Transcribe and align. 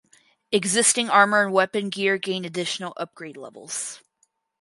Existing 0.51 1.11
armor 1.11 1.43
and 1.43 1.53
weapon 1.53 1.89
gear 1.91 2.17
gained 2.17 2.43
additional 2.43 2.93
upgrade 2.97 3.37
levels. 3.37 4.01